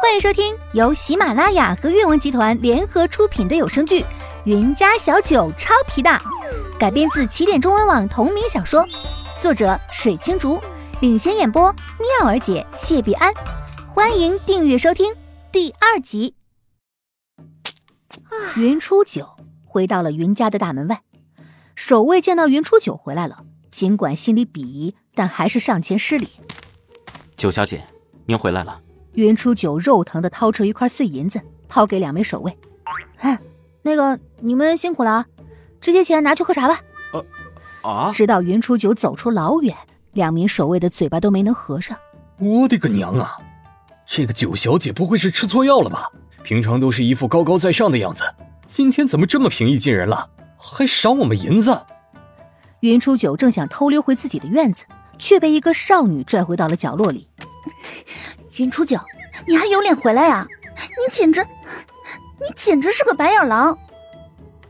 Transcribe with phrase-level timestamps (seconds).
[0.00, 4.00] 欢迎收听由喜马拉雅和阅文集团联合出品的有声剧
[4.44, 6.18] 《云家小九超皮大》，
[6.78, 8.88] 改编自起点中文网同名小说，
[9.38, 10.58] 作者水清竹，
[11.02, 13.30] 领衔演播妙儿姐、谢必安。
[13.86, 15.14] 欢迎订阅收听
[15.52, 16.34] 第二集。
[18.56, 19.36] 云初九
[19.66, 21.02] 回到了云家的大门外，
[21.74, 26.30] 守卫见到云初九回来了，尽管心里鄙夷，但还是上前施礼
[27.36, 27.84] ：“九小姐，
[28.24, 28.80] 您回来了。”
[29.14, 32.56] 云初九肉疼的掏出一块碎银子，抛给两枚守卫
[33.18, 33.38] ：“哎，
[33.82, 35.26] 那个你们辛苦了啊，
[35.80, 36.80] 这些钱拿去喝茶吧。”
[37.12, 37.24] 呃
[37.82, 38.10] 啊！
[38.12, 39.76] 直到云初九走出老远，
[40.12, 41.96] 两名守卫的嘴巴都没能合上。
[42.38, 43.38] 我的个娘啊！
[44.06, 46.10] 这个九小姐不会是吃错药了吧？
[46.42, 48.24] 平常都是一副高高在上的样子，
[48.66, 50.30] 今天怎么这么平易近人了？
[50.56, 51.80] 还赏我们银子？
[52.80, 54.84] 云初九正想偷溜回自己的院子，
[55.18, 57.28] 却被一个少女拽回到了角落里。
[58.60, 59.00] 云初九，
[59.46, 60.46] 你还有脸回来呀？
[60.76, 61.42] 你简直，
[62.38, 63.78] 你简直是个白眼狼！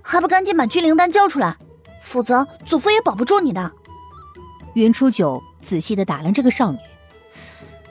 [0.00, 1.56] 还不赶紧把聚灵丹交出来，
[2.00, 3.72] 否则祖父也保不住你的。
[4.74, 6.78] 云初九仔细的打量这个少女，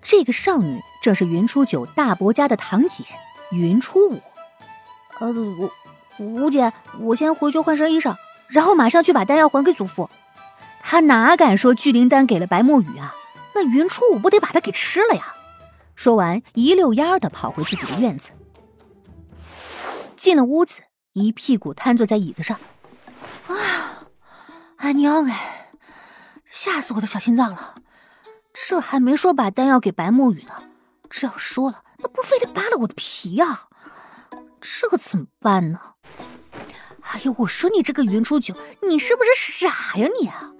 [0.00, 3.02] 这个少女正是云初九大伯家的堂姐
[3.50, 4.20] 云初五。
[5.18, 5.68] 呃，吴
[6.20, 8.14] 吴姐，我先回去换身衣裳，
[8.46, 10.08] 然后马上去把丹药还给祖父。
[10.80, 13.16] 他哪敢说聚灵丹给了白墨雨啊？
[13.56, 15.34] 那云初五不得把他给吃了呀！
[15.94, 18.32] 说完，一溜烟儿的跑回自己的院子。
[20.16, 22.58] 进了屋子，一屁股瘫坐在椅子上。
[23.48, 24.06] 啊，
[24.76, 25.70] 俺娘哎，
[26.50, 27.74] 吓死我的小心脏了！
[28.52, 30.62] 这还没说把丹药给白墨雨呢，
[31.08, 33.68] 这要说了，那不非得扒了我的皮呀？
[34.60, 35.80] 这可怎么办呢？
[37.02, 38.54] 哎呦，我说你这个云初九，
[38.88, 40.52] 你是不是傻呀你啊？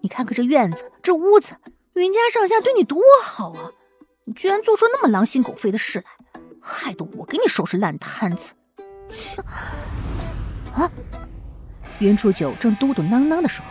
[0.00, 1.56] 你看看这院子，这屋子。
[1.94, 3.70] 云家上下对你多好啊！
[4.24, 6.04] 你居然做出那么狼心狗肺的事来，
[6.60, 8.52] 害得我给你收拾烂摊子！
[9.10, 9.42] 切！
[10.72, 10.88] 啊！
[11.98, 13.66] 云初九正嘟嘟囔囔的时候，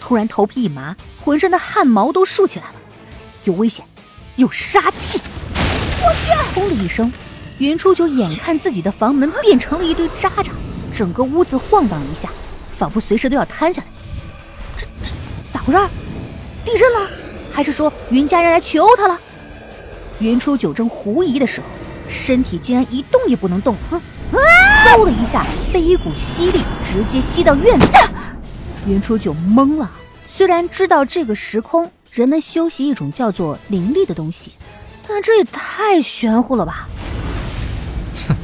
[0.00, 2.74] 突然头皮一麻，浑身的汗毛都竖起来了，
[3.44, 3.86] 有危险，
[4.34, 5.20] 有杀气！
[6.02, 6.32] 我去！
[6.54, 7.12] 轰的一声，
[7.58, 10.52] 云初九眼看自己的房门变成了一堆渣渣，
[10.92, 12.28] 整个屋子晃荡了一下，
[12.76, 13.88] 仿佛随时都要瘫下来。
[14.76, 15.12] 这这
[15.52, 15.78] 咋回事？
[16.64, 17.08] 地震了？
[17.52, 19.20] 还是说云家人来求他了？
[20.20, 21.66] 云初九正狐疑的时候，
[22.08, 24.00] 身体竟然一动也不能动，哼！
[24.86, 27.86] 嗖的一下，被一股吸力直接吸到院子。
[28.86, 29.90] 云初九懵了，
[30.26, 34.52] 虽然知道这个时空人们修习一种叫做灵力的东西，
[35.08, 36.88] 但这也太玄乎了吧！
[38.28, 38.36] 哼！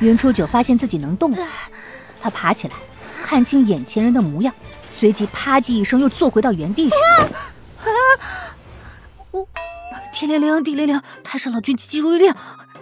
[0.00, 1.46] 云初九发现自己能动了，
[2.20, 2.74] 他爬起来，
[3.24, 6.96] 看清眼前人的模样，随即啪叽一声又坐回到原地去。
[6.96, 7.88] 啊！
[9.30, 9.46] 我
[10.12, 12.34] 天灵灵地灵灵，太上老君急急如律令。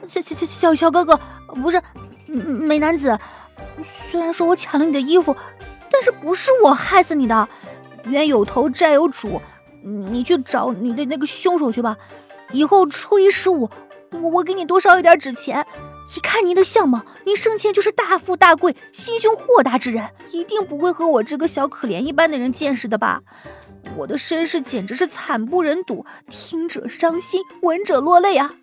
[0.07, 1.83] 小小小小小哥哥，不是
[2.27, 3.19] 美男子。
[4.11, 5.37] 虽然说我抢了你的衣服，
[5.91, 7.49] 但是不是我害死你的。
[8.05, 9.41] 冤有头债有主，
[9.83, 11.97] 你去找你的那个凶手去吧。
[12.53, 13.71] 以后初一十五，
[14.11, 15.67] 我我给你多烧一点纸钱。
[16.15, 23.23] 一看您的相貌，您生前就是大富大贵、心胸豁达之人，一定不会和我这个小可怜一般的人见识的吧？
[23.97, 28.55] 我的身世简直是惨不忍睹，听者伤心，闻者落泪啊！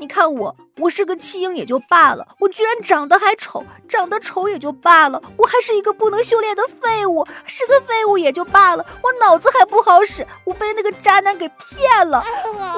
[0.00, 12.24] 你看我，我是个弃婴也就罢了，我居然长得还丑，长得丑也就罢了，我还是一个不能修炼的废物，是个废物也就罢了，我脑子还不好使，我被那个渣男给骗了，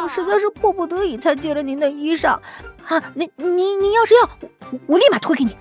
[0.03, 2.39] 我实在是迫不得已才借了您的衣裳
[2.87, 3.13] 啊！
[3.15, 4.31] 您您您要是要，
[4.71, 5.55] 我我立马脱给你。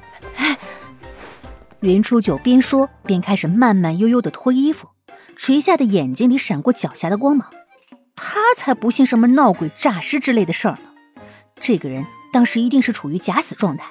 [1.81, 4.88] 云初九边说边开始慢慢悠悠的脱衣服。
[5.39, 7.50] 垂下的眼睛里闪过狡黠的光芒，
[8.13, 11.22] 他才不信什么闹鬼诈尸之类的事儿呢。
[11.61, 13.85] 这个人当时一定是处于假死状态，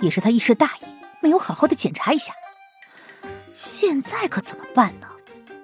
[0.00, 0.86] 也是他一时大意，
[1.22, 2.34] 没有好好的检查一下。
[3.54, 5.06] 现在可怎么办呢？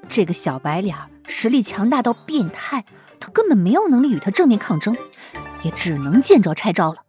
[0.09, 0.97] 这个小白脸
[1.27, 2.85] 实力强大到变态，
[3.19, 4.97] 他根本没有能力与他正面抗争，
[5.65, 7.03] 也只能见招拆招了。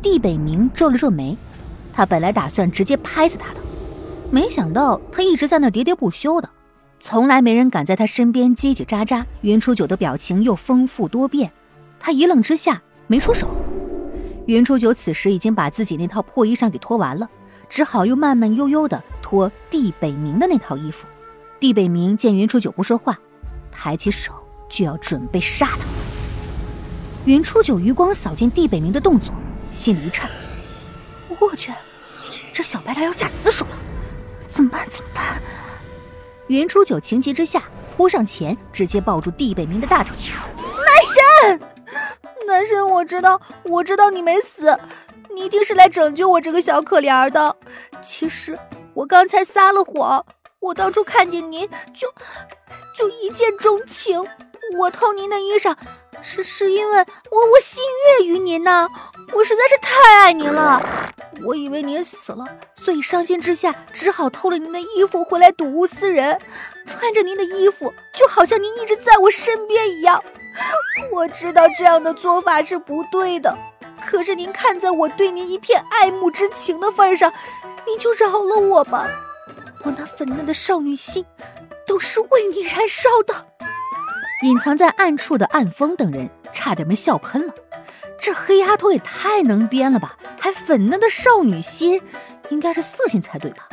[0.00, 1.36] 地北明皱了皱眉，
[1.92, 3.60] 他本来打算直接拍死他的，
[4.30, 6.48] 没想到他一直在那喋喋不休的。
[7.00, 9.24] 从来没人敢在他身边叽叽喳喳。
[9.40, 11.50] 云初九的表情又丰富多变，
[11.98, 13.48] 他一愣之下没出手。
[14.46, 17.28] 云初九此时已经把自己那套破衣裳给脱完了，
[17.70, 21.06] 只好又慢慢悠悠的脱地北明的那套衣服。
[21.58, 23.18] 地北明见云初九不说话，
[23.72, 24.32] 抬起手
[24.68, 25.78] 就要准备杀他。
[27.24, 29.32] 云初九余光扫见地北明的动作，
[29.70, 30.30] 心里一颤：
[31.28, 31.72] 我去，
[32.52, 33.76] 这小白脸要下死手了！
[34.46, 34.86] 怎么办？
[34.88, 35.40] 怎么办？
[36.50, 37.62] 云初九情急之下
[37.96, 40.16] 扑上前，直接抱住地北冥的大腿。
[40.16, 41.60] 男神，
[42.44, 44.76] 男神，我知道，我知道你没死，
[45.32, 47.56] 你一定是来拯救我这个小可怜的。
[48.02, 48.58] 其实
[48.94, 50.26] 我刚才撒了谎，
[50.58, 52.08] 我当初看见您就
[52.96, 54.26] 就一见钟情，
[54.78, 55.76] 我偷您的衣裳。
[56.22, 56.98] 是是因为
[57.30, 57.82] 我我心
[58.18, 58.86] 悦于您呐，
[59.32, 60.82] 我实在是太爱您了。
[61.46, 62.44] 我以为您死了，
[62.74, 66.38] 所以伤心之下只好偷了您的衣服回来睹物思人，
[66.84, 70.22] 穿着您的衣服就好像您一直在我身边一样。
[71.10, 73.56] 我知道这样的做法是不对的，
[74.06, 77.32] 可是您看在我对您一片爱慕之情的份上，
[77.86, 79.08] 您就饶了我吧。
[79.84, 81.24] 我那粉嫩的少女心，
[81.86, 83.46] 都是为你燃烧的。
[84.42, 87.54] 隐藏在暗处的暗风等人差点没笑喷了，
[88.18, 90.16] 这黑丫头也太能编了吧！
[90.38, 92.00] 还粉嫩的少女心，
[92.48, 93.68] 应该是色心才对吧？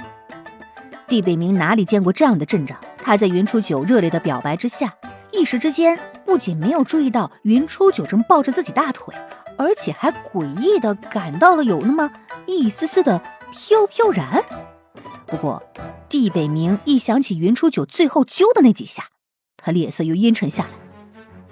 [1.07, 2.77] 帝北明哪里见过这样的阵仗？
[2.97, 4.93] 他在云初九热烈的表白之下，
[5.31, 9.15] 一时之间不仅没有注意到云初九正抱着自己大腿，
[9.57, 12.11] 而且还诡异的感到了有那么
[12.45, 13.21] 一丝丝的
[13.53, 14.43] 飘飘然。
[15.25, 15.63] 不过，
[16.09, 19.05] 帝北明一想起云初九最后揪的那几下。
[19.67, 20.69] 他脸色又阴沉下来，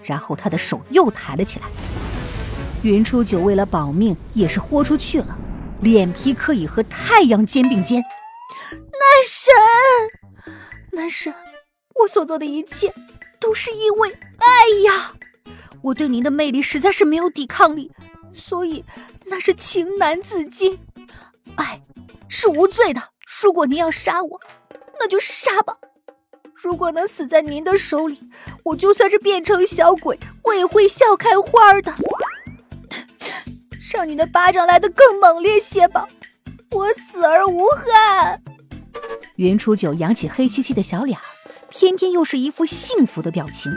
[0.02, 1.66] 然后他的手又抬了起来。
[2.82, 5.38] 云初九为了保命，也是豁出去了，
[5.82, 8.02] 脸皮可以和太阳肩并肩。
[8.72, 9.54] 男神，
[10.94, 11.34] 男神，
[11.96, 12.94] 我所做的一切
[13.38, 15.12] 都是因为爱呀！
[15.82, 17.92] 我对您的魅力实在是没有抵抗力，
[18.34, 18.86] 所以
[19.26, 20.80] 那是情难自禁。
[21.56, 21.82] 爱
[22.30, 23.10] 是无罪的，
[23.44, 24.40] 如果您要杀我，
[25.02, 25.76] 那就杀吧。
[26.66, 28.20] 如果能死在您的手里，
[28.64, 31.94] 我就算是变成小鬼，我也会笑开花的。
[33.94, 36.08] 让你的巴掌来的更猛烈些吧，
[36.72, 38.42] 我死而无憾。
[39.36, 41.20] 云初九扬起黑漆漆的小脸，
[41.70, 43.72] 偏偏又是一副幸福的表情，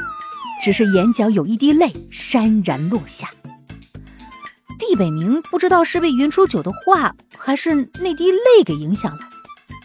[0.62, 3.29] 只是眼角有一滴泪潸然落下。
[4.79, 9.20] 地北明不知道是被云初九的话，还是那滴泪给影响了，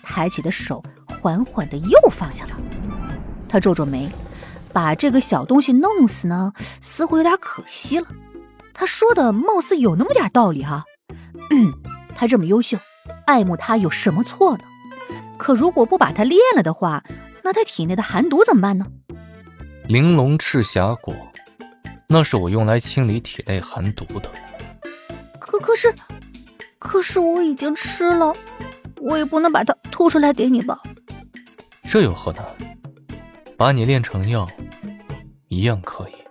[0.02, 2.52] 抬起的手缓缓的又放下了。
[3.54, 4.10] 他皱皱眉，
[4.74, 8.08] 把这个小东西弄死呢，似乎有点可惜了。
[8.74, 10.84] 他说的貌似有那么点道理哈。
[11.52, 11.72] 嗯，
[12.16, 12.80] 他这么优秀，
[13.28, 14.64] 爱慕他有什么错呢？
[15.38, 17.04] 可如果不把他炼了的话，
[17.44, 18.88] 那他体内的寒毒怎么办呢？
[19.88, 21.14] 玲珑赤霞果，
[22.08, 24.32] 那是我用来清理体内寒毒的。
[25.38, 25.94] 可可是，
[26.80, 28.36] 可是我已经吃了，
[29.00, 30.82] 我也不能把它吐出来给你吧？
[31.88, 32.44] 这有何难？
[33.64, 34.46] 把你炼成药，
[35.48, 36.23] 一样可以。